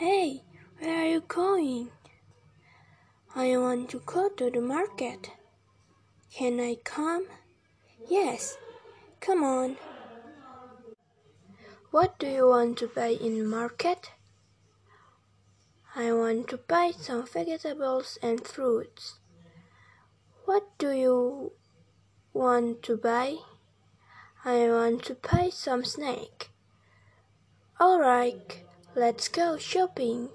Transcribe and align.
Hey, 0.00 0.44
where 0.78 1.02
are 1.02 1.08
you 1.08 1.20
going? 1.20 1.90
I 3.36 3.58
want 3.58 3.90
to 3.90 4.00
go 4.06 4.30
to 4.30 4.50
the 4.50 4.62
market. 4.62 5.28
Can 6.32 6.58
I 6.58 6.76
come? 6.82 7.26
Yes, 8.08 8.56
come 9.20 9.44
on. 9.44 9.76
What 11.90 12.18
do 12.18 12.28
you 12.28 12.48
want 12.48 12.78
to 12.78 12.86
buy 12.86 13.08
in 13.08 13.40
the 13.40 13.44
market? 13.44 14.12
I 15.94 16.12
want 16.12 16.48
to 16.48 16.56
buy 16.56 16.92
some 16.98 17.26
vegetables 17.26 18.18
and 18.22 18.46
fruits. 18.46 19.18
What 20.46 20.78
do 20.78 20.92
you 20.92 21.52
want 22.32 22.82
to 22.84 22.96
buy? 22.96 23.36
I 24.46 24.66
want 24.70 25.04
to 25.04 25.16
buy 25.16 25.50
some 25.50 25.84
snake. 25.84 26.48
All 27.78 28.00
right, 28.00 28.64
let's 28.94 29.28
go 29.28 29.56
shopping. 29.56 30.28